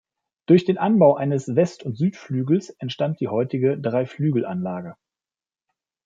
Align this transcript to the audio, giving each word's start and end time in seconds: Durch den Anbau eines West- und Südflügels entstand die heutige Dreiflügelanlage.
Durch 0.47 0.65
den 0.65 0.79
Anbau 0.79 1.13
eines 1.15 1.55
West- 1.55 1.83
und 1.83 1.95
Südflügels 1.95 2.71
entstand 2.79 3.19
die 3.19 3.27
heutige 3.27 3.79
Dreiflügelanlage. 3.79 4.95